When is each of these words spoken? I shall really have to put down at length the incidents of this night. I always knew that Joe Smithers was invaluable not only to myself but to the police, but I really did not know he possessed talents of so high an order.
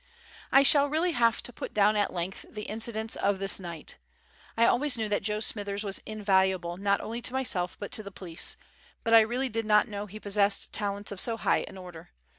I 0.51 0.63
shall 0.63 0.89
really 0.89 1.11
have 1.11 1.43
to 1.43 1.53
put 1.53 1.75
down 1.75 1.95
at 1.95 2.11
length 2.11 2.43
the 2.49 2.63
incidents 2.63 3.15
of 3.15 3.37
this 3.37 3.59
night. 3.59 3.97
I 4.57 4.65
always 4.65 4.97
knew 4.97 5.07
that 5.09 5.21
Joe 5.21 5.39
Smithers 5.39 5.83
was 5.83 5.99
invaluable 6.07 6.75
not 6.77 7.01
only 7.01 7.21
to 7.21 7.33
myself 7.33 7.77
but 7.79 7.91
to 7.91 8.01
the 8.01 8.09
police, 8.09 8.57
but 9.03 9.13
I 9.13 9.19
really 9.19 9.47
did 9.47 9.67
not 9.67 9.87
know 9.87 10.07
he 10.07 10.19
possessed 10.19 10.73
talents 10.73 11.11
of 11.11 11.21
so 11.21 11.37
high 11.37 11.65
an 11.67 11.77
order. 11.77 12.09